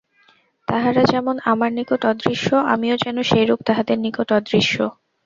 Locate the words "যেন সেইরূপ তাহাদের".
2.97-3.97